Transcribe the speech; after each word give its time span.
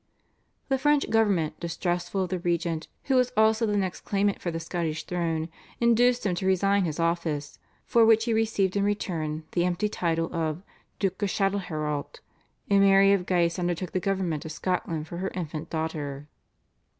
The 0.67 0.79
French 0.79 1.11
government, 1.11 1.59
distrustful 1.59 2.23
of 2.23 2.29
the 2.29 2.39
regent 2.39 2.87
who 3.03 3.13
was 3.13 3.31
also 3.37 3.67
the 3.67 3.77
next 3.77 4.01
claimant 4.01 4.41
for 4.41 4.49
the 4.49 4.59
Scottish 4.59 5.03
throne, 5.03 5.47
induced 5.79 6.25
him 6.25 6.33
to 6.33 6.47
resign 6.47 6.85
his 6.85 6.99
office, 6.99 7.59
for 7.85 8.03
which 8.03 8.25
he 8.25 8.33
received 8.33 8.75
in 8.75 8.83
return 8.83 9.43
the 9.51 9.63
empty 9.63 9.89
title 9.89 10.33
of 10.35 10.63
Duke 10.97 11.21
of 11.21 11.29
Châtelherault, 11.29 12.15
and 12.67 12.79
Mary 12.81 13.13
of 13.13 13.27
Guise 13.27 13.59
undertook 13.59 13.91
the 13.91 13.99
government 13.99 14.43
of 14.43 14.51
Scotland 14.51 15.07
for 15.07 15.17
her 15.17 15.29
infant 15.35 15.69
daughter. 15.69 16.27